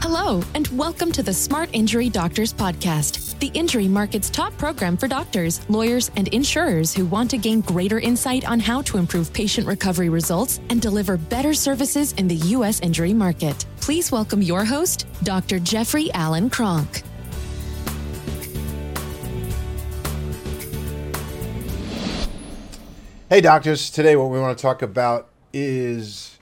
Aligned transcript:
Hello, 0.00 0.40
and 0.54 0.68
welcome 0.68 1.10
to 1.10 1.24
the 1.24 1.34
Smart 1.34 1.68
Injury 1.72 2.08
Doctors 2.08 2.54
Podcast, 2.54 3.36
the 3.40 3.48
injury 3.48 3.88
market's 3.88 4.30
top 4.30 4.56
program 4.56 4.96
for 4.96 5.08
doctors, 5.08 5.68
lawyers, 5.68 6.12
and 6.14 6.28
insurers 6.28 6.94
who 6.94 7.04
want 7.04 7.28
to 7.30 7.36
gain 7.36 7.62
greater 7.62 7.98
insight 7.98 8.48
on 8.48 8.60
how 8.60 8.80
to 8.82 8.96
improve 8.96 9.32
patient 9.32 9.66
recovery 9.66 10.08
results 10.08 10.60
and 10.70 10.80
deliver 10.80 11.16
better 11.16 11.52
services 11.52 12.12
in 12.12 12.28
the 12.28 12.36
U.S. 12.36 12.78
injury 12.80 13.12
market. 13.12 13.66
Please 13.80 14.12
welcome 14.12 14.40
your 14.40 14.64
host, 14.64 15.06
Dr. 15.24 15.58
Jeffrey 15.58 16.12
Allen 16.12 16.48
Kronk. 16.48 17.02
Hey, 23.28 23.40
doctors. 23.40 23.90
Today, 23.90 24.14
what 24.14 24.30
we 24.30 24.38
want 24.38 24.56
to 24.56 24.62
talk 24.62 24.80
about 24.80 25.28
is 25.52 26.37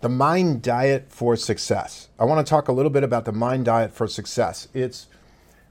the 0.00 0.08
mind 0.08 0.62
diet 0.62 1.06
for 1.10 1.36
success. 1.36 2.08
I 2.18 2.24
want 2.24 2.44
to 2.44 2.48
talk 2.48 2.68
a 2.68 2.72
little 2.72 2.90
bit 2.90 3.04
about 3.04 3.24
the 3.24 3.32
mind 3.32 3.66
diet 3.66 3.92
for 3.92 4.06
success. 4.06 4.68
It's 4.74 5.06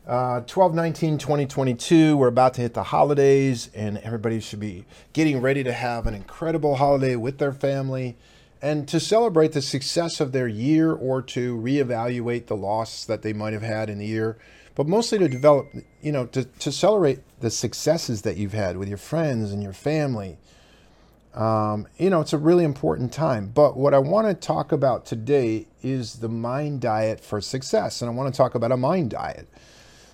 uh, 0.08 0.42
12 0.42 0.74
19 0.74 1.18
2022. 1.18 2.18
We're 2.18 2.28
about 2.28 2.54
to 2.56 2.62
hit 2.62 2.73
the 2.73 2.84
holidays, 2.84 3.70
and 3.73 3.98
everybody 4.00 4.40
should 4.40 4.60
be 4.60 4.86
getting 5.14 5.42
ready 5.42 5.64
to 5.64 5.73
have 5.73 6.08
an 6.08 6.14
incredible 6.14 6.76
holiday 6.76 7.16
with 7.16 7.38
their 7.38 7.54
family 7.54 8.18
and 8.62 8.88
to 8.90 9.00
celebrate 9.00 9.54
the 9.54 9.62
success 9.62 10.20
of 10.20 10.32
their 10.32 10.48
year 10.48 10.92
or 10.92 11.22
to 11.22 11.58
reevaluate 11.58 12.48
the 12.48 12.58
loss 12.58 13.06
that 13.06 13.22
they 13.22 13.32
might 13.34 13.54
have 13.54 13.62
had 13.62 13.90
in 13.90 14.00
the 14.00 14.06
year 14.06 14.38
but 14.80 14.88
mostly 14.88 15.20
to 15.20 15.28
develop, 15.28 15.68
you 16.02 16.09
know, 16.09 16.26
to, 16.28 16.46
to 16.46 16.72
celebrate 16.72 17.20
the 17.42 17.50
successes 17.50 18.22
that 18.22 18.38
you've 18.38 18.54
had 18.54 18.78
with 18.78 18.88
your 18.88 18.98
friends 18.98 19.52
and 19.52 19.62
your 19.62 19.73
family. 19.73 20.38
Um, 21.34 21.88
you 21.98 22.10
know, 22.10 22.22
it's 22.22 22.34
a 22.34 22.38
really 22.38 22.64
important 22.64 23.14
time. 23.14 23.52
But 23.54 23.78
what 23.78 23.94
I 23.94 24.00
want 24.00 24.28
to 24.28 24.34
talk 24.34 24.72
about 24.72 25.06
today 25.06 25.68
is 25.84 26.16
the 26.16 26.30
mind 26.30 26.82
diet 26.82 27.20
for 27.20 27.40
success. 27.40 28.02
And 28.02 28.10
I 28.10 28.14
want 28.14 28.34
to 28.34 28.38
talk 28.38 28.56
about 28.56 28.72
a 28.72 28.78
mind 28.78 29.12
diet. 29.12 29.48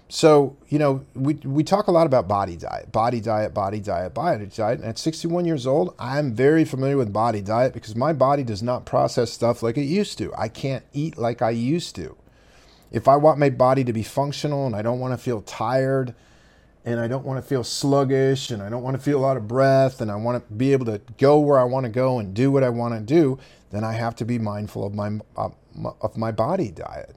So, 0.08 0.56
you 0.70 0.78
know, 0.78 1.04
we, 1.16 1.34
we 1.36 1.64
talk 1.64 1.88
a 1.88 1.92
lot 1.92 2.06
about 2.06 2.28
body 2.28 2.56
diet, 2.56 2.92
body 2.92 3.20
diet, 3.20 3.54
body 3.54 3.80
diet, 3.80 4.14
body 4.14 4.46
diet. 4.46 4.80
And 4.80 4.90
at 4.90 5.00
61 5.00 5.46
years 5.46 5.66
old, 5.66 5.96
I'm 5.98 6.34
very 6.34 6.64
familiar 6.64 6.98
with 6.98 7.12
body 7.12 7.42
diet 7.42 7.74
because 7.74 7.96
my 7.96 8.14
body 8.14 8.44
does 8.44 8.62
not 8.62 8.86
process 8.86 9.32
stuff 9.32 9.64
like 9.64 9.78
it 9.78 9.86
used 9.86 10.18
to. 10.20 10.32
I 10.38 10.48
can't 10.48 10.86
eat 10.94 11.18
like 11.18 11.42
I 11.42 11.50
used 11.50 11.96
to 11.96 12.16
if 12.92 13.08
I 13.08 13.16
want 13.16 13.40
my 13.40 13.50
body 13.50 13.84
to 13.84 13.92
be 13.92 14.04
functional 14.04 14.66
and 14.66 14.76
I 14.76 14.82
don't 14.82 15.00
want 15.00 15.14
to 15.14 15.18
feel 15.18 15.42
tired 15.42 16.16
and 16.86 17.00
I 17.00 17.08
don't 17.08 17.26
want 17.26 17.42
to 17.42 17.48
feel 17.48 17.64
sluggish 17.64 18.52
and 18.52 18.62
I 18.62 18.70
don't 18.70 18.84
want 18.84 18.96
to 18.96 19.02
feel 19.02 19.26
out 19.26 19.38
of 19.38 19.48
breath 19.48 20.02
and 20.02 20.12
I 20.12 20.16
want 20.16 20.48
to 20.48 20.54
be 20.54 20.72
able 20.72 20.86
to 20.86 21.02
go 21.18 21.40
where 21.40 21.60
I 21.60 21.64
want 21.64 21.86
to 21.86 21.92
go 21.92 22.20
and 22.20 22.34
do 22.34 22.52
what 22.52 22.64
I 22.64 22.70
want 22.70 22.94
to 22.94 23.02
do, 23.02 23.40
then 23.72 23.84
I 23.84 23.94
have 23.94 24.16
to 24.18 24.26
be 24.26 24.38
mindful 24.38 24.86
of 24.86 24.94
my 24.94 25.20
of 25.36 26.16
my 26.16 26.32
body 26.32 26.72
diet. 26.72 27.16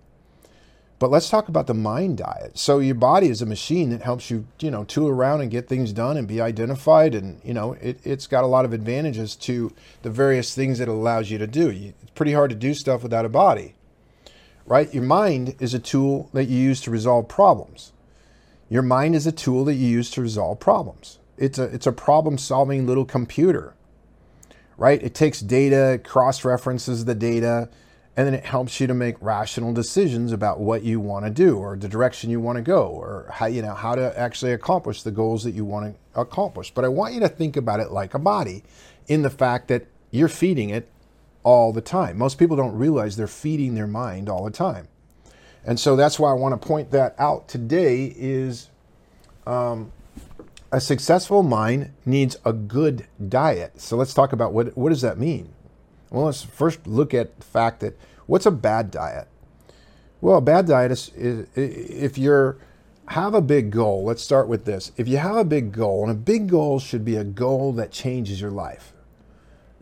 But 0.99 1.11
let's 1.11 1.31
talk 1.31 1.49
about 1.49 1.69
the 1.69 1.75
mind 1.75 2.19
diet. 2.19 2.59
So 2.59 2.81
your 2.81 2.97
body 2.97 3.29
is 3.29 3.41
a 3.41 3.47
machine 3.47 3.91
that 3.91 4.03
helps 4.03 4.33
you, 4.33 4.49
you 4.59 4.73
know, 4.73 4.83
tool 4.83 5.09
around 5.09 5.43
and 5.43 5.51
get 5.51 5.69
things 5.69 5.93
done 5.93 6.17
and 6.17 6.27
be 6.27 6.41
identified. 6.41 7.15
And, 7.15 7.41
you 7.45 7.55
know, 7.55 7.75
it, 7.75 8.01
it's 8.03 8.27
got 8.27 8.43
a 8.43 8.49
lot 8.49 8.65
of 8.65 8.73
advantages 8.73 9.37
to 9.37 9.73
the 10.03 10.11
various 10.11 10.57
things 10.57 10.81
it 10.81 10.89
allows 10.89 11.31
you 11.31 11.39
to 11.39 11.47
do. 11.47 11.69
It's 11.69 12.11
pretty 12.17 12.33
hard 12.33 12.51
to 12.51 12.57
do 12.57 12.75
stuff 12.75 13.05
without 13.05 13.25
a 13.25 13.29
body 13.29 13.77
right? 14.69 14.93
Your 14.93 15.03
mind 15.03 15.57
is 15.61 15.75
a 15.75 15.79
tool 15.79 16.29
that 16.35 16.45
you 16.45 16.59
use 16.59 16.81
to 16.83 16.91
resolve 16.91 17.27
problems. 17.27 17.93
Your 18.71 18.83
mind 18.83 19.15
is 19.15 19.27
a 19.27 19.33
tool 19.33 19.65
that 19.65 19.75
you 19.75 19.89
use 19.89 20.11
to 20.11 20.21
resolve 20.21 20.61
problems. 20.61 21.19
It's 21.39 21.59
a, 21.59 21.65
it's 21.65 21.87
a 21.87 21.93
problem 21.93 22.37
solving 22.37 22.87
little 22.87 23.05
computer, 23.05 23.75
right? 24.77 25.03
It 25.03 25.15
takes 25.15 25.41
data, 25.41 26.01
cross 26.05 26.45
references 26.45 27.05
the 27.05 27.15
data, 27.15 27.71
and 28.17 28.27
then 28.27 28.35
it 28.35 28.45
helps 28.45 28.81
you 28.81 28.87
to 28.89 28.95
make 28.95 29.17
rational 29.21 29.73
decisions 29.73 30.33
about 30.33 30.59
what 30.59 30.83
you 30.83 30.99
want 30.99 31.25
to 31.25 31.31
do 31.31 31.57
or 31.57 31.77
the 31.77 31.89
direction 31.89 32.31
you 32.31 32.41
want 32.41 32.57
to 32.57 32.63
go 32.63 32.89
or 32.89 33.31
how, 33.33 33.47
you 33.47 33.63
know, 33.63 33.75
how 33.75 33.95
to 33.95 34.19
actually 34.19 34.53
accomplish 34.53 35.03
the 35.03 35.13
goals 35.13 35.45
that 35.45 35.53
you 35.53 35.65
want 35.65 35.95
to 35.95 36.21
accomplish. 36.21 36.73
But 36.73 36.85
I 36.85 36.89
want 36.89 37.15
you 37.15 37.21
to 37.21 37.29
think 37.29 37.57
about 37.57 37.79
it 37.79 37.93
like 37.93 38.15
a 38.15 38.19
body 38.19 38.65
in 39.07 39.23
the 39.23 39.31
fact 39.31 39.69
that 39.69 39.87
you're 40.11 40.29
feeding 40.29 40.71
it 40.71 40.91
all 41.45 41.73
the 41.73 41.81
time. 41.81 42.19
Most 42.19 42.39
people 42.39 42.57
don't 42.57 42.77
realize 42.77 43.17
they're 43.17 43.29
feeding 43.29 43.77
their 43.77 43.87
mind 43.87 44.29
all 44.29 44.45
the 44.45 44.51
time. 44.51 44.89
And 45.65 45.79
so 45.79 45.97
that's 45.97 46.19
why 46.19 46.31
I 46.31 46.35
want 46.35 46.61
to 46.61 46.67
point 46.67 46.91
that 46.93 47.15
out 47.19 47.49
today 47.49 48.15
is 48.17 48.71
um, 49.47 49.93
a 50.73 50.81
successful 50.81 51.43
mind 51.43 51.93
needs 52.07 52.37
a 52.45 52.53
good 52.53 53.07
diet. 53.29 53.81
So 53.81 53.97
let's 53.97 54.15
talk 54.15 54.33
about 54.33 54.53
what, 54.53 54.77
what 54.77 54.91
does 54.91 55.03
that 55.03 55.19
mean? 55.19 55.53
Well, 56.11 56.27
let's 56.27 56.43
first 56.43 56.87
look 56.87 57.13
at 57.13 57.39
the 57.39 57.45
fact 57.45 57.81
that 57.81 57.99
what's 58.27 58.47
a 58.47 58.51
bad 58.51 58.91
diet? 58.91 59.29
Well, 60.21 60.39
a 60.39 60.43
bad 60.43 60.67
diet 60.67 60.91
is, 60.91 61.11
is 61.15 61.47
if 61.55 62.19
you're 62.19 62.59
have 63.09 63.35
a 63.35 63.41
big 63.41 63.71
goal. 63.71 64.05
Let's 64.05 64.23
start 64.23 64.49
with 64.49 64.65
this. 64.65 64.93
If 64.97 65.09
you 65.09 65.17
have 65.17 65.37
a 65.37 65.45
big 65.45 65.73
goal, 65.73 66.03
and 66.03 66.11
a 66.11 66.15
big 66.15 66.49
goal 66.49 66.79
should 66.79 67.05
be 67.05 67.17
a 67.17 67.25
goal 67.25 67.73
that 67.75 67.91
changes 67.91 68.41
your 68.41 68.51
life. 68.51 68.93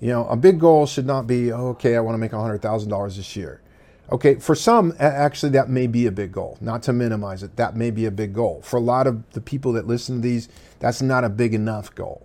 You 0.00 0.08
know, 0.08 0.26
a 0.28 0.36
big 0.36 0.60
goal 0.60 0.86
should 0.86 1.06
not 1.06 1.26
be, 1.26 1.52
oh, 1.52 1.68
okay, 1.68 1.96
I 1.96 2.00
want 2.00 2.14
to 2.14 2.18
make 2.18 2.32
$100,000 2.32 3.16
this 3.16 3.34
year. 3.34 3.62
Okay, 4.10 4.36
for 4.36 4.54
some, 4.54 4.94
actually, 5.00 5.50
that 5.50 5.68
may 5.68 5.88
be 5.88 6.06
a 6.06 6.12
big 6.12 6.30
goal. 6.30 6.58
Not 6.60 6.82
to 6.84 6.92
minimize 6.92 7.42
it, 7.42 7.56
that 7.56 7.74
may 7.74 7.90
be 7.90 8.06
a 8.06 8.10
big 8.12 8.32
goal. 8.32 8.60
For 8.62 8.76
a 8.76 8.80
lot 8.80 9.06
of 9.08 9.28
the 9.32 9.40
people 9.40 9.72
that 9.72 9.86
listen 9.86 10.16
to 10.16 10.20
these, 10.22 10.48
that's 10.78 11.02
not 11.02 11.24
a 11.24 11.28
big 11.28 11.54
enough 11.54 11.92
goal, 11.92 12.24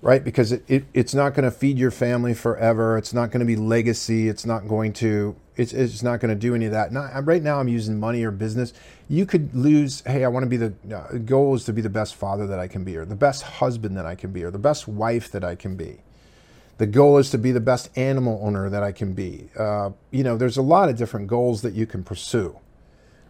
right? 0.00 0.24
Because 0.24 0.50
it, 0.50 0.64
it 0.68 0.84
it's 0.94 1.12
not 1.12 1.34
going 1.34 1.44
to 1.44 1.50
feed 1.50 1.78
your 1.78 1.90
family 1.90 2.32
forever. 2.32 2.96
It's 2.96 3.12
not 3.12 3.30
going 3.30 3.40
to 3.40 3.46
be 3.46 3.56
legacy. 3.56 4.28
It's 4.28 4.46
not 4.46 4.66
going 4.66 4.94
to 4.94 5.36
it's, 5.56 5.74
it's 5.74 6.02
not 6.02 6.20
going 6.20 6.30
to 6.30 6.40
do 6.40 6.54
any 6.54 6.64
of 6.64 6.72
that. 6.72 6.90
Not, 6.90 7.26
right 7.26 7.42
now, 7.42 7.60
I'm 7.60 7.68
using 7.68 8.00
money 8.00 8.22
or 8.24 8.30
business. 8.30 8.72
You 9.10 9.26
could 9.26 9.54
lose. 9.54 10.02
Hey, 10.06 10.24
I 10.24 10.28
want 10.28 10.44
to 10.44 10.48
be 10.48 10.56
the 10.56 10.72
uh, 10.96 11.18
goal 11.18 11.54
is 11.54 11.64
to 11.64 11.74
be 11.74 11.82
the 11.82 11.90
best 11.90 12.14
father 12.14 12.46
that 12.46 12.58
I 12.58 12.66
can 12.66 12.82
be, 12.82 12.96
or 12.96 13.04
the 13.04 13.14
best 13.14 13.42
husband 13.42 13.94
that 13.98 14.06
I 14.06 14.14
can 14.14 14.32
be, 14.32 14.42
or 14.42 14.50
the 14.50 14.58
best 14.58 14.88
wife 14.88 15.30
that 15.32 15.44
I 15.44 15.54
can 15.54 15.76
be 15.76 15.98
the 16.78 16.86
goal 16.86 17.18
is 17.18 17.30
to 17.30 17.38
be 17.38 17.52
the 17.52 17.60
best 17.60 17.96
animal 17.96 18.40
owner 18.42 18.68
that 18.70 18.82
I 18.82 18.92
can 18.92 19.12
be. 19.12 19.48
Uh, 19.58 19.90
you 20.10 20.24
know, 20.24 20.36
there's 20.36 20.56
a 20.56 20.62
lot 20.62 20.88
of 20.88 20.96
different 20.96 21.28
goals 21.28 21.62
that 21.62 21.74
you 21.74 21.86
can 21.86 22.02
pursue, 22.02 22.58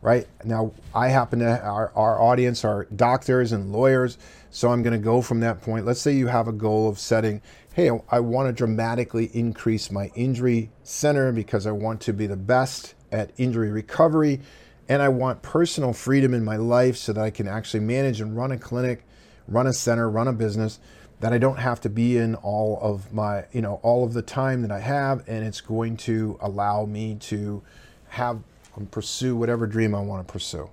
right? 0.01 0.27
Now, 0.45 0.73
I 0.95 1.09
happen 1.09 1.41
to, 1.41 1.61
our, 1.63 1.93
our 1.95 2.21
audience 2.21 2.65
are 2.65 2.87
doctors 2.97 3.53
and 3.53 3.73
lawyers, 3.73 4.17
so 4.51 4.71
I'm 4.71 4.83
going 4.83 4.93
to 4.93 5.05
go 5.05 5.23
from 5.23 5.41
that 5.41 5.61
point. 5.61 5.85
Let's 5.85 6.01
say 6.01 6.13
you 6.13 6.29
have 6.29 6.49
a 6.49 6.53
goal 6.53 6.89
of 6.89 6.99
setting, 6.99 7.43
hey, 7.75 7.91
I 8.11 8.21
want 8.21 8.49
to 8.49 8.53
dramatically 8.53 9.31
increase 9.35 9.91
my 9.91 10.11
injury 10.15 10.71
center 10.83 11.33
because 11.33 11.67
I 11.67 11.73
want 11.73 12.01
to 12.03 12.13
be 12.13 12.27
the 12.27 12.37
best 12.37 12.95
at 13.11 13.31
injury 13.37 13.71
recovery 13.71 14.41
and 14.89 15.01
I 15.01 15.09
want 15.09 15.43
personal 15.43 15.93
freedom 15.93 16.35
in 16.35 16.45
my 16.45 16.57
life 16.57 16.97
so 16.97 17.13
that 17.13 17.23
I 17.23 17.31
can 17.31 17.47
actually 17.49 17.81
manage 17.81 18.21
and 18.21 18.37
run 18.37 18.53
a 18.53 18.59
clinic, 18.59 19.05
run 19.47 19.67
a 19.67 19.73
center, 19.73 20.11
run 20.11 20.29
a 20.29 20.33
business 20.33 20.81
that 21.23 21.33
I 21.33 21.39
don't 21.39 21.59
have 21.59 21.81
to 21.83 21.89
be 21.89 22.19
in 22.19 22.35
all 22.35 22.81
of 22.83 23.15
my, 23.15 23.45
you 23.53 23.63
know, 23.63 23.79
all 23.85 24.03
of 24.05 24.13
the 24.13 24.23
time 24.23 24.61
that 24.63 24.73
I 24.73 24.81
have, 24.81 25.23
and 25.29 25.47
it's 25.47 25.61
going 25.61 25.97
to 25.99 26.37
allow 26.41 26.85
me 26.85 27.15
to 27.21 27.63
have 28.09 28.41
and 28.75 28.91
pursue 28.91 29.37
whatever 29.37 29.69
dream 29.69 29.95
I 29.95 30.01
want 30.01 30.27
to 30.27 30.33
pursue. 30.33 30.69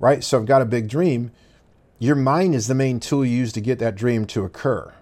Right? 0.00 0.24
So 0.24 0.38
I've 0.38 0.46
got 0.46 0.62
a 0.62 0.64
big 0.64 0.88
dream. 0.88 1.32
Your 1.98 2.16
mind 2.16 2.54
is 2.54 2.66
the 2.66 2.74
main 2.74 2.98
tool 2.98 3.26
you 3.26 3.36
use 3.36 3.52
to 3.52 3.60
get 3.60 3.78
that 3.78 3.94
dream 3.94 4.24
to 4.28 4.42
occur. 4.44 4.94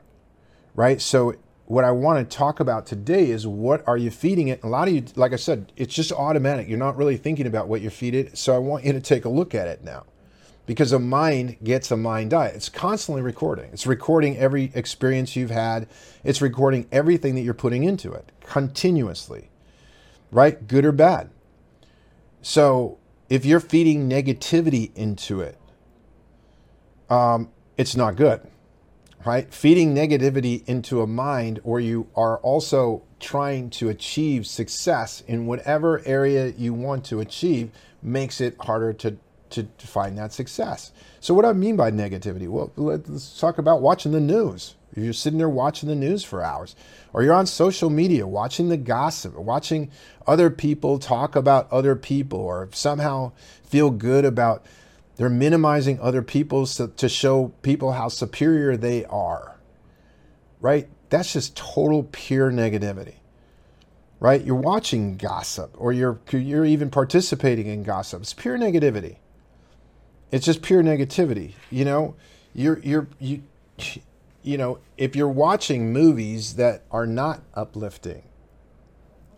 Right? 0.74 1.00
So 1.00 1.36
what 1.66 1.84
I 1.84 1.92
want 1.92 2.28
to 2.28 2.36
talk 2.36 2.58
about 2.58 2.86
today 2.86 3.30
is 3.30 3.46
what 3.46 3.86
are 3.86 3.96
you 3.96 4.10
feeding 4.10 4.48
it? 4.48 4.64
A 4.64 4.68
lot 4.68 4.88
of 4.88 4.94
you, 4.94 5.04
like 5.14 5.32
I 5.32 5.36
said, 5.36 5.70
it's 5.76 5.94
just 5.94 6.10
automatic. 6.10 6.66
You're 6.66 6.76
not 6.76 6.96
really 6.96 7.18
thinking 7.18 7.46
about 7.46 7.68
what 7.68 7.82
you're 7.82 7.92
feeding 7.92 8.26
it. 8.26 8.36
So 8.36 8.52
I 8.52 8.58
want 8.58 8.84
you 8.84 8.94
to 8.94 9.00
take 9.00 9.26
a 9.26 9.28
look 9.28 9.54
at 9.54 9.68
it 9.68 9.84
now 9.84 10.06
because 10.66 10.92
a 10.92 10.98
mind 10.98 11.56
gets 11.62 11.90
a 11.90 11.96
mind 11.96 12.30
diet. 12.30 12.54
It's 12.54 12.68
constantly 12.68 13.22
recording. 13.22 13.70
It's 13.72 13.86
recording 13.86 14.36
every 14.38 14.70
experience 14.74 15.36
you've 15.36 15.50
had. 15.50 15.88
It's 16.22 16.40
recording 16.40 16.86
everything 16.90 17.34
that 17.34 17.42
you're 17.42 17.54
putting 17.54 17.84
into 17.84 18.12
it 18.12 18.32
continuously, 18.40 19.50
right? 20.30 20.66
Good 20.66 20.84
or 20.84 20.92
bad. 20.92 21.30
So 22.40 22.98
if 23.28 23.44
you're 23.44 23.60
feeding 23.60 24.08
negativity 24.08 24.94
into 24.94 25.40
it, 25.40 25.58
um, 27.10 27.50
it's 27.76 27.96
not 27.96 28.16
good, 28.16 28.40
right? 29.26 29.52
Feeding 29.52 29.94
negativity 29.94 30.66
into 30.66 31.02
a 31.02 31.06
mind, 31.06 31.60
or 31.64 31.80
you 31.80 32.08
are 32.16 32.38
also 32.38 33.02
trying 33.20 33.70
to 33.70 33.88
achieve 33.88 34.46
success 34.46 35.22
in 35.26 35.46
whatever 35.46 36.02
area 36.06 36.48
you 36.56 36.72
want 36.72 37.04
to 37.06 37.20
achieve, 37.20 37.70
makes 38.02 38.40
it 38.40 38.56
harder 38.60 38.92
to 38.92 39.16
to, 39.54 39.64
to 39.64 39.86
find 39.86 40.18
that 40.18 40.32
success. 40.32 40.92
So, 41.20 41.34
what 41.34 41.42
do 41.42 41.48
I 41.48 41.52
mean 41.52 41.76
by 41.76 41.90
negativity? 41.90 42.48
Well, 42.48 42.72
let's 42.76 43.38
talk 43.38 43.58
about 43.58 43.80
watching 43.80 44.12
the 44.12 44.20
news. 44.20 44.74
If 44.92 45.02
you're 45.02 45.12
sitting 45.12 45.38
there 45.38 45.48
watching 45.48 45.88
the 45.88 45.94
news 45.94 46.22
for 46.22 46.42
hours, 46.42 46.76
or 47.12 47.22
you're 47.22 47.34
on 47.34 47.46
social 47.46 47.90
media 47.90 48.26
watching 48.26 48.68
the 48.68 48.76
gossip, 48.76 49.36
watching 49.36 49.90
other 50.26 50.50
people 50.50 50.98
talk 50.98 51.34
about 51.34 51.70
other 51.72 51.96
people, 51.96 52.38
or 52.38 52.68
somehow 52.72 53.32
feel 53.64 53.90
good 53.90 54.24
about 54.24 54.64
they're 55.16 55.28
minimizing 55.28 55.98
other 56.00 56.22
people 56.22 56.66
to 56.66 57.08
show 57.08 57.48
people 57.62 57.92
how 57.92 58.08
superior 58.08 58.76
they 58.76 59.04
are, 59.06 59.56
right? 60.60 60.88
That's 61.08 61.32
just 61.32 61.56
total 61.56 62.04
pure 62.10 62.50
negativity 62.50 63.14
right? 64.24 64.42
You're 64.42 64.56
watching 64.56 65.18
gossip 65.18 65.74
or 65.76 65.92
you're 65.92 66.18
you're 66.30 66.64
even 66.64 66.88
participating 66.88 67.66
in 67.66 67.82
gossip. 67.82 68.22
It's 68.22 68.32
pure 68.32 68.56
negativity. 68.56 69.16
It's 70.30 70.44
just 70.44 70.62
pure 70.62 70.82
negativity. 70.82 71.52
You 71.70 71.84
know, 71.84 72.16
you're 72.54 72.78
you're 72.80 73.08
you 73.18 73.42
you 74.42 74.58
know, 74.58 74.78
if 74.98 75.16
you're 75.16 75.28
watching 75.28 75.92
movies 75.92 76.54
that 76.54 76.82
are 76.90 77.06
not 77.06 77.42
uplifting, 77.54 78.24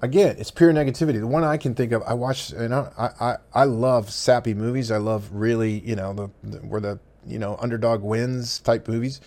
again, 0.02 0.36
it's 0.38 0.50
pure 0.50 0.72
negativity. 0.72 1.20
The 1.20 1.26
one 1.26 1.44
I 1.44 1.56
can 1.56 1.74
think 1.74 1.92
of, 1.92 2.02
I 2.02 2.14
watch, 2.14 2.50
and 2.50 2.74
I, 2.74 3.10
I, 3.20 3.36
I 3.54 3.64
love 3.64 4.10
sappy 4.10 4.52
movies. 4.52 4.90
I 4.90 4.98
love 4.98 5.30
really, 5.32 5.80
you 5.80 5.96
know, 5.96 6.12
the, 6.12 6.30
the 6.42 6.58
where 6.58 6.80
the 6.80 6.98
you 7.26 7.38
know 7.38 7.56
underdog 7.60 8.02
wins 8.02 8.58
type 8.58 8.88
movies. 8.88 9.20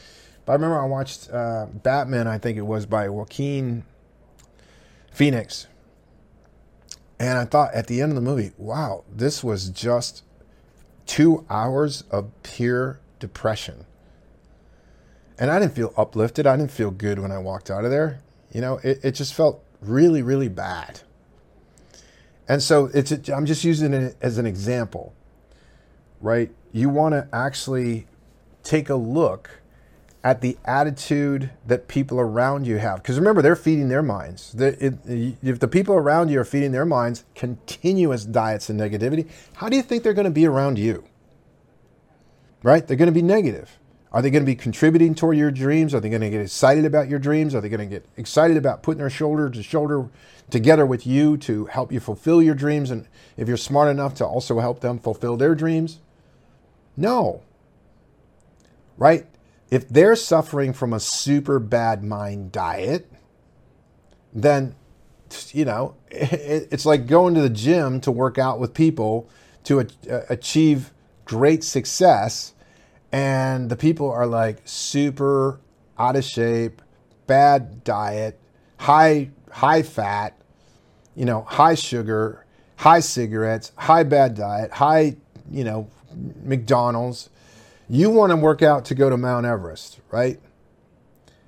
But 0.46 0.54
I 0.54 0.56
remember 0.56 0.82
I 0.82 0.86
watched 0.86 1.32
uh, 1.32 1.68
Batman. 1.68 2.28
I 2.28 2.38
think 2.38 2.58
it 2.58 2.66
was 2.66 2.86
by 2.86 3.08
Joaquin 3.10 3.84
Phoenix, 5.12 5.68
and 7.20 7.38
I 7.38 7.46
thought 7.46 7.74
at 7.74 7.88
the 7.88 8.02
end 8.02 8.12
of 8.12 8.16
the 8.16 8.22
movie, 8.22 8.52
wow, 8.58 9.06
this 9.10 9.44
was 9.44 9.70
just 9.70 10.24
two 11.10 11.44
hours 11.50 12.04
of 12.12 12.30
pure 12.44 13.00
depression. 13.18 13.84
And 15.40 15.50
I 15.50 15.58
didn't 15.58 15.74
feel 15.74 15.92
uplifted. 15.98 16.46
I 16.46 16.56
didn't 16.56 16.72
feel 16.72 16.92
good 16.92 17.18
when 17.18 17.32
I 17.32 17.40
walked 17.40 17.72
out 17.72 17.84
of 17.84 17.90
there. 17.90 18.22
You 18.52 18.62
know, 18.62 18.80
it, 18.84 19.00
it 19.04 19.12
just 19.14 19.34
felt 19.34 19.64
really, 19.82 20.22
really 20.22 20.50
bad. 20.50 21.02
And 22.48 22.62
so 22.62 22.92
it's 22.94 23.12
I'm 23.30 23.48
just 23.48 23.64
using 23.64 23.92
it 23.92 24.18
as 24.22 24.38
an 24.38 24.46
example, 24.46 25.14
right? 26.22 26.52
You 26.72 26.90
want 26.90 27.14
to 27.14 27.28
actually 27.34 28.06
take 28.62 28.88
a 28.90 28.96
look 28.96 29.59
at 30.30 30.42
the 30.42 30.56
attitude 30.64 31.50
that 31.66 31.88
people 31.88 32.20
around 32.20 32.68
you 32.68 32.78
have. 32.78 33.02
Because 33.02 33.18
remember, 33.18 33.42
they're 33.42 33.56
feeding 33.56 33.90
their 33.90 34.04
minds. 34.04 34.54
if 34.56 35.60
the 35.60 35.68
people 35.68 35.96
around 35.96 36.30
you 36.30 36.40
are 36.40 36.46
feeding 36.46 36.72
their 36.72 36.86
minds 36.86 37.26
continuous 37.34 38.26
diets 38.26 38.70
and 38.70 38.80
negativity, 38.80 39.28
how 39.56 39.70
do 39.70 39.76
you 39.76 39.82
think 39.82 40.04
they're 40.04 40.14
going 40.14 40.26
to 40.26 40.32
be 40.32 40.46
around 40.46 40.78
you? 40.78 41.04
Right? 42.62 42.86
They're 42.86 42.96
going 42.96 43.08
to 43.08 43.12
be 43.12 43.24
negative. 43.24 43.80
Are 44.12 44.22
they 44.22 44.30
going 44.30 44.44
to 44.44 44.46
be 44.46 44.56
contributing 44.56 45.16
toward 45.16 45.36
your 45.36 45.50
dreams? 45.50 45.96
Are 45.96 46.00
they 46.00 46.10
going 46.10 46.22
to 46.22 46.30
get 46.30 46.42
excited 46.42 46.86
about 46.86 47.10
your 47.10 47.18
dreams? 47.18 47.56
Are 47.56 47.62
they 47.62 47.70
going 47.70 47.80
to 47.80 47.88
get 47.88 48.06
excited 48.16 48.56
about 48.56 48.84
putting 48.84 49.00
their 49.00 49.10
shoulder 49.10 49.50
to 49.50 49.64
shoulder 49.64 50.10
together 50.52 50.86
with 50.86 51.08
you 51.08 51.38
to 51.38 51.66
help 51.66 51.92
you 51.92 52.00
fulfill 52.00 52.40
your 52.40 52.54
dreams? 52.54 52.92
And 52.92 53.08
if 53.36 53.48
you're 53.48 53.58
smart 53.58 53.90
enough 53.90 54.14
to 54.16 54.28
also 54.28 54.60
help 54.60 54.82
them 54.82 55.00
fulfill 55.00 55.38
their 55.38 55.56
dreams? 55.56 56.02
No. 56.96 57.42
Right? 58.96 59.26
If 59.72 59.88
they're 59.88 60.16
suffering 60.16 60.74
from 60.74 60.94
a 60.94 61.00
super 61.00 61.60
bad 61.60 62.04
mind 62.04 62.52
diet, 62.52 63.12
then, 64.34 64.76
you 65.52 65.66
know, 65.66 65.96
it's 66.10 66.86
like 66.86 67.06
going 67.06 67.36
to 67.36 67.42
the 67.42 67.50
gym 67.50 68.02
to 68.02 68.12
work 68.12 68.38
out 68.38 68.60
with 68.60 68.74
people 68.74 69.30
to 69.66 69.86
achieve 70.30 70.92
great 71.26 71.64
success 71.64 72.54
and 73.12 73.70
the 73.70 73.76
people 73.76 74.10
are 74.10 74.28
like 74.28 74.62
super 74.66 75.60
out 75.98 76.16
of 76.16 76.24
shape, 76.24 76.82
bad 77.28 77.84
diet, 77.84 78.40
high 78.78 79.30
high 79.52 79.82
fat, 79.82 80.40
you 81.16 81.26
know, 81.26 81.42
high 81.42 81.76
sugar, 81.76 82.46
high 82.78 83.00
cigarettes, 83.00 83.72
high 83.78 84.04
bad 84.04 84.36
diet, 84.36 84.72
high, 84.72 85.16
you 85.52 85.64
know, 85.64 85.90
McDonald's. 86.44 87.30
You 87.90 88.12
want 88.12 88.30
to 88.30 88.36
work 88.36 88.62
out 88.62 88.86
to 88.86 88.96
go 88.96 89.10
to 89.10 89.18
Mount 89.18 89.48
Everest, 89.48 90.00
right? 90.12 90.40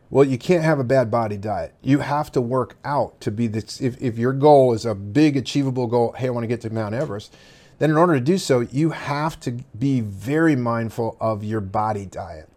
Well, 0.09 0.25
you 0.25 0.39
can't 0.39 0.63
have 0.63 0.79
a 0.79 0.83
bad 0.83 1.11
body 1.11 1.37
diet. 1.37 1.75
You 1.83 1.99
have 1.99 2.31
to 2.31 2.41
work 2.41 2.77
out 2.83 3.21
to 3.21 3.31
be 3.31 3.45
this. 3.45 3.79
If, 3.79 4.01
if 4.01 4.17
your 4.17 4.33
goal 4.33 4.73
is 4.73 4.83
a 4.83 4.95
big, 4.95 5.37
achievable 5.37 5.85
goal, 5.85 6.13
hey, 6.13 6.27
I 6.27 6.29
want 6.31 6.43
to 6.43 6.47
get 6.47 6.61
to 6.61 6.73
Mount 6.73 6.95
Everest, 6.95 7.35
then 7.77 7.91
in 7.91 7.97
order 7.97 8.15
to 8.15 8.19
do 8.19 8.39
so, 8.39 8.59
you 8.59 8.89
have 8.89 9.39
to 9.41 9.51
be 9.77 10.01
very 10.01 10.55
mindful 10.55 11.15
of 11.21 11.43
your 11.43 11.61
body 11.61 12.07
diet. 12.07 12.49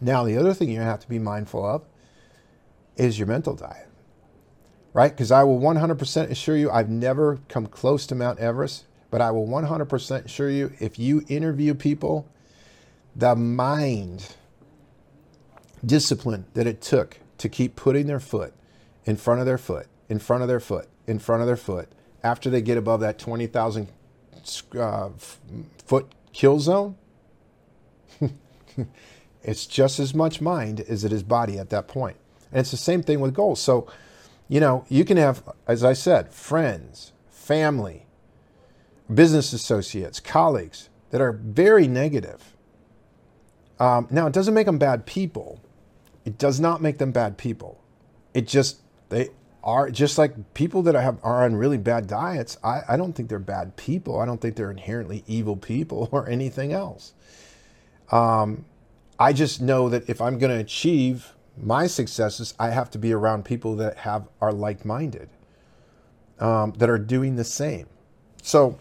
Now, 0.00 0.24
the 0.24 0.38
other 0.38 0.54
thing 0.54 0.70
you 0.70 0.80
have 0.80 1.00
to 1.00 1.08
be 1.08 1.18
mindful 1.18 1.66
of 1.66 1.82
is 2.96 3.18
your 3.18 3.26
mental 3.26 3.54
diet, 3.54 3.88
right? 4.92 5.10
Because 5.10 5.32
I 5.32 5.42
will 5.42 5.58
100% 5.58 6.30
assure 6.30 6.56
you, 6.56 6.70
I've 6.70 6.88
never 6.88 7.40
come 7.48 7.66
close 7.66 8.06
to 8.06 8.14
Mount 8.14 8.38
Everest, 8.38 8.84
but 9.10 9.20
I 9.20 9.32
will 9.32 9.46
100% 9.46 10.24
assure 10.24 10.50
you, 10.50 10.72
if 10.78 10.98
you 10.98 11.24
interview 11.28 11.74
people, 11.74 12.28
the 13.16 13.34
mind 13.34 14.34
discipline 15.84 16.44
that 16.52 16.66
it 16.66 16.82
took 16.82 17.18
to 17.38 17.48
keep 17.48 17.74
putting 17.74 18.06
their 18.06 18.20
foot 18.20 18.52
in 19.04 19.16
front 19.16 19.40
of 19.40 19.46
their 19.46 19.58
foot, 19.58 19.86
in 20.08 20.18
front 20.18 20.42
of 20.42 20.48
their 20.48 20.60
foot, 20.60 20.88
in 21.06 21.18
front 21.18 21.40
of 21.40 21.46
their 21.46 21.56
foot, 21.56 21.88
after 22.22 22.50
they 22.50 22.60
get 22.60 22.76
above 22.76 23.00
that 23.00 23.18
20,000 23.18 23.88
uh, 24.78 25.08
foot 25.84 26.12
kill 26.32 26.58
zone, 26.58 26.96
it's 29.42 29.64
just 29.66 29.98
as 29.98 30.14
much 30.14 30.40
mind 30.40 30.80
as 30.80 31.04
it 31.04 31.12
is 31.12 31.22
body 31.22 31.58
at 31.58 31.70
that 31.70 31.88
point. 31.88 32.16
And 32.50 32.60
it's 32.60 32.70
the 32.70 32.76
same 32.76 33.02
thing 33.02 33.20
with 33.20 33.32
goals. 33.32 33.60
So, 33.60 33.86
you 34.48 34.60
know, 34.60 34.84
you 34.88 35.04
can 35.04 35.16
have, 35.16 35.42
as 35.66 35.82
I 35.84 35.94
said, 35.94 36.32
friends, 36.32 37.12
family, 37.30 38.06
business 39.12 39.52
associates, 39.52 40.20
colleagues 40.20 40.88
that 41.10 41.20
are 41.20 41.32
very 41.32 41.86
negative. 41.86 42.55
Um, 43.78 44.08
now, 44.10 44.26
it 44.26 44.32
doesn't 44.32 44.54
make 44.54 44.66
them 44.66 44.78
bad 44.78 45.06
people. 45.06 45.60
It 46.24 46.38
does 46.38 46.58
not 46.60 46.80
make 46.80 46.98
them 46.98 47.12
bad 47.12 47.36
people. 47.36 47.82
It 48.34 48.46
just, 48.46 48.80
they, 49.10 49.30
are 49.66 49.90
just 49.90 50.16
like 50.16 50.54
people 50.54 50.80
that 50.82 50.94
have 50.94 51.18
are 51.24 51.44
on 51.44 51.56
really 51.56 51.76
bad 51.76 52.06
diets. 52.06 52.56
I, 52.62 52.82
I 52.88 52.96
don't 52.96 53.12
think 53.12 53.28
they're 53.28 53.40
bad 53.40 53.76
people. 53.76 54.20
I 54.20 54.24
don't 54.24 54.40
think 54.40 54.54
they're 54.54 54.70
inherently 54.70 55.24
evil 55.26 55.56
people 55.56 56.08
or 56.12 56.28
anything 56.28 56.72
else. 56.72 57.12
Um, 58.12 58.64
I 59.18 59.32
just 59.32 59.60
know 59.60 59.88
that 59.88 60.08
if 60.08 60.20
I'm 60.20 60.38
going 60.38 60.52
to 60.52 60.60
achieve 60.60 61.34
my 61.60 61.88
successes, 61.88 62.54
I 62.60 62.70
have 62.70 62.90
to 62.90 62.98
be 62.98 63.12
around 63.12 63.44
people 63.44 63.74
that 63.76 63.98
have 63.98 64.28
are 64.40 64.52
like 64.52 64.84
minded, 64.84 65.28
um, 66.38 66.72
that 66.78 66.88
are 66.88 66.98
doing 66.98 67.34
the 67.34 67.44
same. 67.44 67.88
So, 68.42 68.78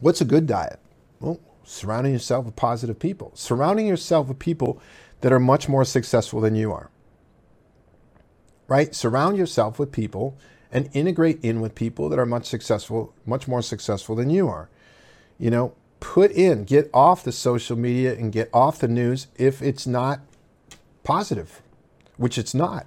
what's 0.00 0.20
a 0.20 0.24
good 0.26 0.46
diet? 0.46 0.80
Well, 1.20 1.40
surrounding 1.66 2.12
yourself 2.12 2.46
with 2.46 2.56
positive 2.56 2.98
people, 2.98 3.32
surrounding 3.34 3.86
yourself 3.86 4.28
with 4.28 4.38
people 4.38 4.80
that 5.22 5.32
are 5.32 5.40
much 5.40 5.68
more 5.68 5.84
successful 5.84 6.40
than 6.40 6.54
you 6.56 6.72
are 6.72 6.90
right? 8.68 8.94
Surround 8.94 9.36
yourself 9.38 9.78
with 9.78 9.92
people 9.92 10.36
and 10.72 10.90
integrate 10.92 11.40
in 11.44 11.60
with 11.60 11.74
people 11.74 12.08
that 12.08 12.18
are 12.18 12.26
much 12.26 12.46
successful, 12.46 13.14
much 13.26 13.46
more 13.48 13.62
successful 13.62 14.16
than 14.16 14.30
you 14.30 14.48
are. 14.48 14.68
You 15.38 15.50
know, 15.50 15.74
put 16.00 16.32
in, 16.32 16.64
get 16.64 16.90
off 16.94 17.24
the 17.24 17.32
social 17.32 17.76
media 17.76 18.14
and 18.14 18.32
get 18.32 18.50
off 18.52 18.78
the 18.78 18.88
news 18.88 19.28
if 19.36 19.62
it's 19.62 19.86
not 19.86 20.20
positive, 21.04 21.62
which 22.16 22.38
it's 22.38 22.54
not, 22.54 22.86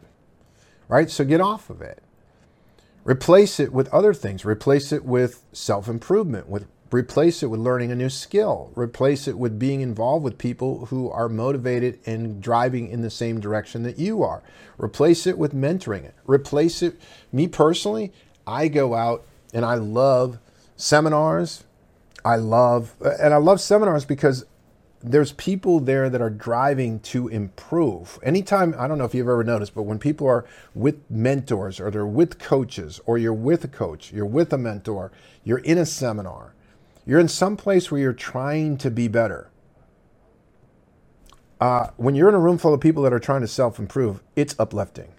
right? 0.87 1.09
So 1.09 1.25
get 1.25 1.41
off 1.41 1.69
of 1.69 1.81
it. 1.81 2.01
Replace 3.05 3.59
it 3.59 3.73
with 3.73 3.89
other 3.93 4.13
things. 4.13 4.45
Replace 4.45 4.91
it 4.91 5.05
with 5.05 5.43
self 5.53 5.87
improvement, 5.89 6.49
with 6.49 6.67
replace 6.91 7.43
it 7.43 7.47
with 7.47 7.59
learning 7.59 7.91
a 7.91 7.95
new 7.95 8.09
skill. 8.09 8.71
Replace 8.75 9.27
it 9.27 9.37
with 9.37 9.59
being 9.59 9.81
involved 9.81 10.23
with 10.23 10.37
people 10.37 10.87
who 10.87 11.09
are 11.09 11.29
motivated 11.29 11.99
and 12.05 12.41
driving 12.41 12.89
in 12.89 13.01
the 13.01 13.09
same 13.09 13.39
direction 13.39 13.83
that 13.83 13.99
you 13.99 14.23
are. 14.23 14.43
Replace 14.77 15.27
it 15.27 15.37
with 15.37 15.53
mentoring 15.53 16.03
it. 16.03 16.15
Replace 16.25 16.81
it 16.81 16.99
me 17.31 17.47
personally 17.47 18.11
i 18.45 18.67
go 18.67 18.95
out 18.95 19.25
and 19.53 19.65
i 19.65 19.75
love 19.75 20.39
seminars. 20.75 21.63
I 22.23 22.35
love 22.35 22.95
and 23.01 23.33
i 23.33 23.37
love 23.37 23.61
seminars 23.61 24.05
because 24.05 24.45
there's 25.01 25.31
people 25.33 25.79
there 25.79 26.09
that 26.09 26.21
are 26.21 26.29
driving 26.29 26.99
to 26.99 27.27
improve. 27.27 28.19
Anytime, 28.23 28.75
I 28.77 28.87
don't 28.87 28.97
know 28.97 29.05
if 29.05 29.13
you've 29.13 29.27
ever 29.27 29.43
noticed, 29.43 29.75
but 29.75 29.83
when 29.83 29.99
people 29.99 30.27
are 30.27 30.45
with 30.73 31.09
mentors 31.09 31.79
or 31.79 31.91
they're 31.91 32.05
with 32.05 32.39
coaches 32.39 32.99
or 33.05 33.17
you're 33.17 33.33
with 33.33 33.63
a 33.63 33.67
coach, 33.67 34.11
you're 34.11 34.25
with 34.25 34.51
a 34.51 34.57
mentor, 34.57 35.11
you're 35.43 35.59
in 35.59 35.77
a 35.77 35.85
seminar, 35.85 36.55
you're 37.07 37.21
in 37.21 37.29
some 37.29 37.55
place 37.55 37.89
where 37.89 38.01
you're 38.01 38.11
trying 38.11 38.77
to 38.77 38.91
be 38.91 39.07
better. 39.07 39.49
Uh, 41.59 41.87
when 41.95 42.13
you're 42.13 42.27
in 42.27 42.35
a 42.35 42.39
room 42.39 42.57
full 42.57 42.73
of 42.73 42.81
people 42.81 43.01
that 43.03 43.13
are 43.13 43.19
trying 43.19 43.41
to 43.41 43.47
self 43.47 43.79
improve, 43.79 44.21
it's 44.35 44.53
uplifting. 44.59 45.13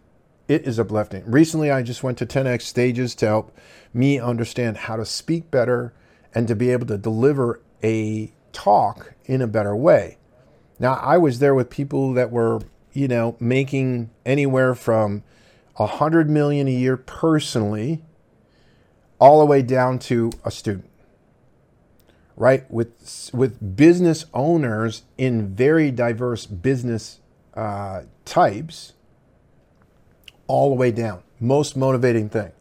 It 0.46 0.66
is 0.66 0.78
uplifting. 0.78 1.28
Recently, 1.28 1.70
I 1.70 1.82
just 1.82 2.02
went 2.02 2.18
to 2.18 2.26
10x 2.26 2.62
stages 2.62 3.14
to 3.16 3.26
help 3.26 3.56
me 3.94 4.20
understand 4.20 4.76
how 4.76 4.96
to 4.96 5.06
speak 5.06 5.50
better 5.50 5.94
and 6.34 6.46
to 6.46 6.54
be 6.54 6.70
able 6.70 6.86
to 6.86 6.98
deliver 6.98 7.60
a 7.82 8.32
talk 8.52 9.14
in 9.24 9.40
a 9.40 9.46
better 9.46 9.74
way. 9.74 10.18
Now, 10.78 10.94
I 10.94 11.16
was 11.16 11.38
there 11.38 11.54
with 11.54 11.70
people 11.70 12.12
that 12.12 12.30
were, 12.30 12.60
you 12.92 13.08
know, 13.08 13.34
making 13.40 14.10
anywhere 14.26 14.74
from 14.74 15.24
a 15.76 15.86
hundred 15.86 16.28
million 16.28 16.68
a 16.68 16.72
year 16.72 16.98
personally, 16.98 18.02
all 19.18 19.40
the 19.40 19.46
way 19.46 19.62
down 19.62 19.98
to 20.00 20.30
a 20.44 20.50
student 20.50 20.88
right? 22.38 22.70
With 22.70 23.30
with 23.34 23.76
business 23.76 24.26
owners 24.34 25.04
in 25.18 25.54
very 25.56 25.90
diverse 25.90 26.46
business 26.46 27.20
uh, 27.54 28.04
types, 28.24 28.94
all 30.48 30.70
the 30.70 30.76
way 30.76 30.92
down. 30.92 31.22
Most 31.40 31.76
motivating 31.76 32.28
thing, 32.30 32.52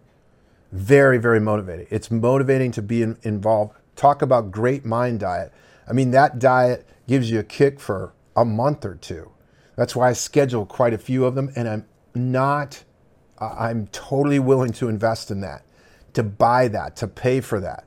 Very, 0.72 1.18
very 1.18 1.40
motivating. 1.40 1.88
It's 1.90 2.12
motivating 2.12 2.72
to 2.74 2.82
be 2.84 3.02
in, 3.04 3.18
involved. 3.24 3.74
Talk 3.96 4.22
about 4.22 4.52
great 4.52 4.86
mind 4.86 5.22
diet. 5.22 5.54
I 5.90 5.94
mean, 5.94 6.12
that 6.12 6.40
diet 6.40 6.88
gives 7.08 7.32
you 7.32 7.40
a 7.40 7.44
kick 7.44 7.80
for 7.80 8.14
a 8.36 8.46
month 8.46 8.86
or 8.86 8.96
two. 8.96 9.32
That's 9.76 9.96
why 9.96 10.10
I 10.10 10.14
schedule 10.14 10.66
quite 10.66 10.94
a 10.94 11.00
few 11.00 11.26
of 11.26 11.36
them, 11.36 11.52
and 11.56 11.68
I'm 11.68 11.86
not, 12.16 12.84
I'm 13.40 13.88
totally 13.88 14.40
willing 14.40 14.74
to 14.74 14.90
invest 14.90 15.32
in 15.32 15.42
that, 15.42 15.64
to 16.14 16.24
buy 16.24 16.68
that, 16.70 16.96
to 16.98 17.08
pay 17.08 17.42
for 17.42 17.60
that. 17.62 17.86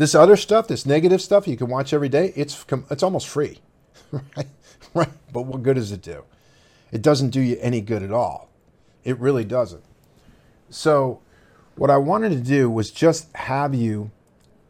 This 0.00 0.14
other 0.14 0.36
stuff, 0.36 0.66
this 0.66 0.86
negative 0.86 1.20
stuff 1.20 1.46
you 1.46 1.58
can 1.58 1.68
watch 1.68 1.92
every 1.92 2.08
day, 2.08 2.32
it's, 2.34 2.64
it's 2.90 3.02
almost 3.02 3.28
free, 3.28 3.58
right? 4.10 4.46
right? 4.94 5.10
But 5.30 5.42
what 5.42 5.62
good 5.62 5.74
does 5.74 5.92
it 5.92 6.00
do? 6.00 6.24
It 6.90 7.02
doesn't 7.02 7.28
do 7.28 7.40
you 7.42 7.58
any 7.60 7.82
good 7.82 8.02
at 8.02 8.10
all. 8.10 8.48
It 9.04 9.18
really 9.18 9.44
doesn't. 9.44 9.84
So, 10.70 11.20
what 11.76 11.90
I 11.90 11.98
wanted 11.98 12.30
to 12.30 12.38
do 12.40 12.70
was 12.70 12.90
just 12.90 13.30
have 13.36 13.74
you 13.74 14.10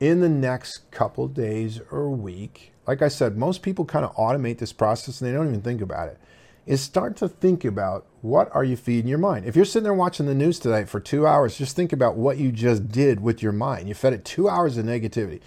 in 0.00 0.18
the 0.18 0.28
next 0.28 0.90
couple 0.90 1.28
days 1.28 1.80
or 1.92 2.10
week. 2.10 2.72
Like 2.88 3.00
I 3.00 3.06
said, 3.06 3.36
most 3.38 3.62
people 3.62 3.84
kind 3.84 4.04
of 4.04 4.12
automate 4.16 4.58
this 4.58 4.72
process 4.72 5.20
and 5.20 5.30
they 5.30 5.32
don't 5.32 5.46
even 5.46 5.62
think 5.62 5.80
about 5.80 6.08
it. 6.08 6.18
Is 6.66 6.80
start 6.80 7.16
to 7.16 7.28
think 7.28 7.64
about 7.64 8.06
what 8.20 8.54
are 8.54 8.62
you 8.62 8.76
feeding 8.76 9.08
your 9.08 9.18
mind. 9.18 9.46
If 9.46 9.56
you're 9.56 9.64
sitting 9.64 9.84
there 9.84 9.94
watching 9.94 10.26
the 10.26 10.34
news 10.34 10.58
tonight 10.58 10.88
for 10.88 11.00
two 11.00 11.26
hours, 11.26 11.56
just 11.56 11.74
think 11.74 11.92
about 11.92 12.16
what 12.16 12.36
you 12.36 12.52
just 12.52 12.90
did 12.90 13.20
with 13.20 13.42
your 13.42 13.52
mind. 13.52 13.88
You 13.88 13.94
fed 13.94 14.12
it 14.12 14.24
two 14.24 14.48
hours 14.48 14.76
of 14.76 14.84
negativity, 14.84 15.40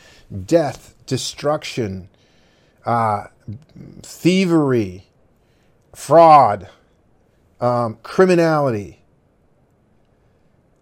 death, 0.46 0.96
destruction, 1.06 2.10
uh, 2.86 3.28
thievery, 4.02 5.08
fraud, 5.94 6.68
um, 7.62 8.00
criminality, 8.04 9.04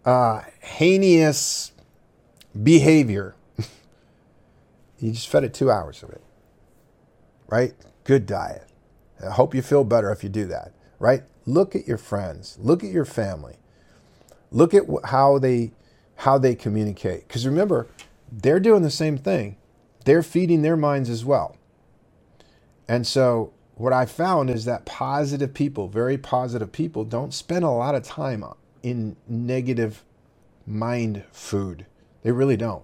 uh, 0.05 0.41
heinous 0.61 1.73
behavior. 2.63 3.35
you 4.99 5.11
just 5.11 5.27
fed 5.27 5.43
it 5.43 5.53
two 5.53 5.69
hours 5.69 6.01
of 6.03 6.09
it, 6.09 6.23
right? 7.47 7.73
Good 8.05 8.25
diet. 8.25 8.70
I 9.25 9.31
hope 9.31 9.55
you 9.55 9.61
feel 9.61 9.83
better 9.83 10.11
if 10.11 10.23
you 10.23 10.29
do 10.29 10.45
that, 10.47 10.73
right? 10.99 11.23
Look 11.45 11.75
at 11.75 11.87
your 11.87 11.97
friends, 11.99 12.57
look 12.61 12.83
at 12.83 12.91
your 12.91 13.05
family, 13.05 13.57
look 14.51 14.73
at 14.73 14.85
how 15.05 15.39
they 15.39 15.73
how 16.17 16.37
they 16.37 16.55
communicate. 16.55 17.27
Because 17.27 17.45
remember, 17.47 17.87
they're 18.31 18.59
doing 18.61 18.83
the 18.83 18.91
same 18.91 19.17
thing. 19.17 19.57
They're 20.05 20.23
feeding 20.23 20.61
their 20.63 20.77
minds 20.77 21.09
as 21.09 21.25
well. 21.25 21.57
And 22.87 23.07
so 23.07 23.53
what 23.75 23.93
I 23.93 24.05
found 24.05 24.49
is 24.49 24.65
that 24.65 24.85
positive 24.85 25.53
people, 25.53 25.87
very 25.89 26.17
positive 26.17 26.71
people, 26.71 27.05
don't 27.05 27.33
spend 27.33 27.65
a 27.65 27.69
lot 27.71 27.95
of 27.95 28.03
time 28.03 28.43
in 28.83 29.17
negative 29.27 30.03
mind 30.67 31.23
food. 31.31 31.85
They 32.23 32.31
really 32.31 32.57
don't. 32.57 32.83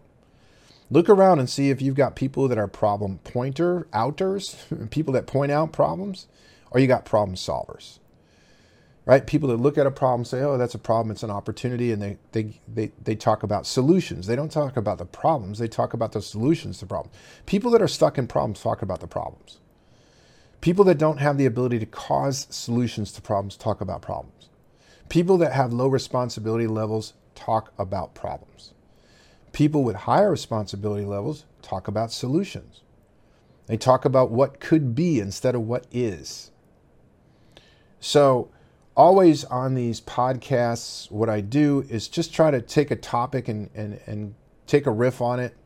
Look 0.90 1.10
around 1.10 1.40
and 1.40 1.50
see 1.50 1.70
if 1.70 1.82
you've 1.82 1.96
got 1.96 2.16
people 2.16 2.48
that 2.48 2.58
are 2.58 2.68
problem 2.68 3.20
pointer 3.24 3.88
outers, 3.92 4.56
people 4.90 5.14
that 5.14 5.28
point 5.28 5.52
out 5.52 5.74
problems, 5.74 6.28
or 6.72 6.80
you 6.80 6.88
got 6.88 7.06
problem 7.06 7.36
solvers. 7.36 8.00
Right? 9.06 9.26
People 9.26 9.50
that 9.50 9.58
look 9.58 9.78
at 9.78 9.88
a 9.88 9.92
problem 9.92 10.26
say, 10.26 10.42
"Oh, 10.42 10.58
that's 10.58 10.76
a 10.76 10.80
problem, 10.80 11.12
it's 11.12 11.24
an 11.24 11.32
opportunity," 11.32 11.92
and 11.94 12.02
they 12.02 12.18
they 12.34 12.60
they 12.68 12.92
they 13.02 13.16
talk 13.16 13.42
about 13.42 13.66
solutions. 13.66 14.28
They 14.28 14.36
don't 14.36 14.52
talk 14.52 14.76
about 14.76 14.98
the 14.98 15.06
problems, 15.06 15.60
they 15.60 15.70
talk 15.70 15.94
about 15.94 16.12
the 16.12 16.22
solutions 16.22 16.80
to 16.80 16.86
problems. 16.86 17.16
People 17.46 17.72
that 17.72 17.82
are 17.82 17.88
stuck 17.88 18.18
in 18.18 18.28
problems 18.28 18.62
talk 18.62 18.82
about 18.82 19.00
the 19.00 19.08
problems. 19.08 19.60
People 20.60 20.84
that 20.86 20.98
don't 20.98 21.20
have 21.20 21.38
the 21.38 21.46
ability 21.46 21.80
to 21.80 21.86
cause 21.86 22.48
solutions 22.50 23.12
to 23.14 23.22
problems 23.22 23.56
talk 23.56 23.80
about 23.80 24.02
problems. 24.02 24.50
People 25.08 25.38
that 25.38 25.54
have 25.54 25.72
low 25.72 25.88
responsibility 25.88 26.68
levels 26.68 27.14
talk 27.36 27.72
about 27.78 28.14
problems. 28.14 28.74
People 29.58 29.84
with 29.84 29.96
higher 29.96 30.30
responsibility 30.30 31.04
levels 31.04 31.46
talk 31.64 31.88
about 31.88 32.12
solutions. 32.12 32.82
They 33.66 33.76
talk 33.76 34.06
about 34.06 34.30
what 34.30 34.60
could 34.60 34.94
be 34.94 35.20
instead 35.20 35.56
of 35.56 35.62
what 35.62 35.88
is. 35.92 36.52
So, 38.00 38.52
always 38.96 39.46
on 39.46 39.74
these 39.74 40.00
podcasts, 40.00 41.10
what 41.10 41.28
I 41.28 41.42
do 41.42 41.84
is 41.90 42.08
just 42.08 42.32
try 42.32 42.52
to 42.52 42.62
take 42.62 42.92
a 42.92 42.96
topic 42.96 43.48
and, 43.48 43.72
and, 43.74 44.00
and 44.06 44.36
take 44.68 44.86
a 44.86 44.92
riff 44.92 45.22
on 45.22 45.40
it, 45.40 45.58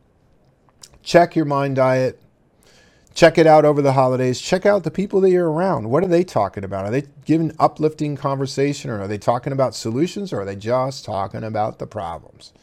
check 1.02 1.36
your 1.36 1.44
mind 1.44 1.76
diet, 1.76 2.18
check 3.12 3.36
it 3.36 3.46
out 3.46 3.66
over 3.66 3.82
the 3.82 3.92
holidays. 3.92 4.40
Check 4.40 4.64
out 4.64 4.84
the 4.84 4.90
people 4.90 5.20
that 5.20 5.30
you're 5.30 5.50
around. 5.50 5.90
What 5.90 6.02
are 6.02 6.08
they 6.08 6.24
talking 6.24 6.64
about? 6.64 6.86
Are 6.86 6.90
they 6.90 7.04
giving 7.26 7.54
uplifting 7.58 8.16
conversation 8.16 8.90
or 8.90 9.02
are 9.02 9.08
they 9.08 9.18
talking 9.18 9.52
about 9.52 9.74
solutions 9.74 10.32
or 10.32 10.40
are 10.40 10.44
they 10.46 10.56
just 10.56 11.04
talking 11.04 11.44
about 11.44 11.78
the 11.78 11.86
problems? 11.86 12.54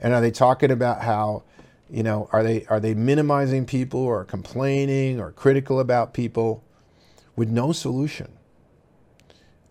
And 0.00 0.12
are 0.12 0.20
they 0.20 0.30
talking 0.30 0.70
about 0.70 1.02
how, 1.02 1.44
you 1.90 2.02
know, 2.02 2.28
are 2.32 2.42
they 2.42 2.64
are 2.66 2.80
they 2.80 2.94
minimizing 2.94 3.66
people 3.66 4.00
or 4.00 4.24
complaining 4.24 5.20
or 5.20 5.32
critical 5.32 5.80
about 5.80 6.14
people 6.14 6.62
with 7.34 7.48
no 7.48 7.72
solution? 7.72 8.32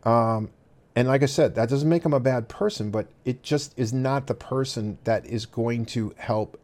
Um, 0.03 0.49
and 0.95 1.07
like 1.07 1.23
I 1.23 1.25
said, 1.25 1.55
that 1.55 1.69
doesn't 1.69 1.89
make 1.89 2.03
them 2.03 2.13
a 2.13 2.19
bad 2.19 2.47
person, 2.47 2.89
but 2.89 3.07
it 3.25 3.43
just 3.43 3.77
is 3.77 3.91
not 3.91 4.27
the 4.27 4.33
person 4.33 4.97
that 5.03 5.25
is 5.25 5.45
going 5.45 5.85
to 5.87 6.13
help 6.17 6.59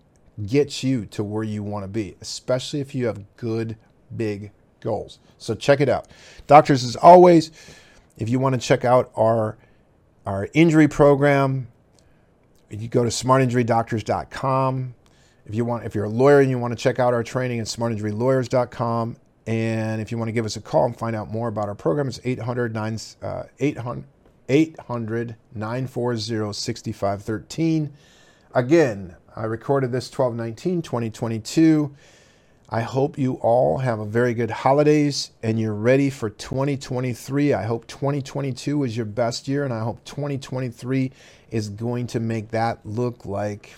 get 0.45 0.83
you 0.83 1.05
to 1.07 1.23
where 1.23 1.43
you 1.43 1.63
want 1.63 1.83
to 1.83 1.87
be, 1.89 2.15
especially 2.21 2.79
if 2.79 2.95
you 2.95 3.07
have 3.07 3.23
good, 3.35 3.75
big 4.15 4.51
goals. 4.79 5.19
So 5.37 5.53
check 5.53 5.81
it 5.81 5.89
out. 5.89 6.07
Doctors, 6.47 6.83
as 6.83 6.95
always, 6.95 7.51
if 8.17 8.29
you 8.29 8.39
want 8.39 8.55
to 8.55 8.61
check 8.61 8.85
out 8.85 9.11
our, 9.15 9.57
our 10.25 10.47
injury 10.53 10.87
program, 10.87 11.67
you 12.79 12.87
go 12.87 13.03
to 13.03 13.09
smartinjurydoctors.com. 13.09 14.95
If 15.45 15.55
you 15.55 15.65
want, 15.65 15.85
if 15.85 15.95
you're 15.95 16.05
a 16.05 16.09
lawyer 16.09 16.39
and 16.39 16.49
you 16.49 16.59
want 16.59 16.71
to 16.71 16.81
check 16.81 16.99
out 16.99 17.13
our 17.13 17.23
training 17.23 17.59
at 17.59 17.65
smartinjurylawyers.com. 17.65 19.17
And 19.47 19.99
if 19.99 20.11
you 20.11 20.17
want 20.17 20.27
to 20.27 20.33
give 20.33 20.45
us 20.45 20.55
a 20.55 20.61
call 20.61 20.85
and 20.85 20.95
find 20.95 21.15
out 21.15 21.31
more 21.31 21.47
about 21.47 21.67
our 21.67 21.75
program, 21.75 22.07
it's 22.07 22.19
800 22.23 22.75
uh, 23.21 23.43
800 23.59 25.35
940 25.55 26.53
6513. 26.53 27.91
Again, 28.53 29.15
I 29.35 29.45
recorded 29.45 29.91
this 29.91 30.09
12 30.09 30.35
19 30.35 30.81
2022. 30.81 31.95
I 32.73 32.81
hope 32.83 33.17
you 33.17 33.33
all 33.41 33.79
have 33.79 33.99
a 33.99 34.05
very 34.05 34.33
good 34.33 34.49
holidays 34.49 35.31
and 35.43 35.59
you're 35.59 35.73
ready 35.73 36.09
for 36.09 36.29
2023. 36.29 37.53
I 37.53 37.63
hope 37.63 37.85
2022 37.85 38.85
is 38.85 38.95
your 38.95 39.05
best 39.05 39.49
year 39.49 39.65
and 39.65 39.73
I 39.73 39.81
hope 39.81 40.01
2023 40.05 41.11
is 41.49 41.67
going 41.67 42.07
to 42.07 42.21
make 42.21 42.51
that 42.51 42.79
look 42.85 43.25
like 43.25 43.75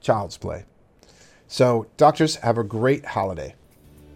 child's 0.00 0.36
play. 0.36 0.66
So, 1.48 1.88
doctors, 1.96 2.36
have 2.36 2.58
a 2.58 2.64
great 2.64 3.04
holiday. 3.04 3.56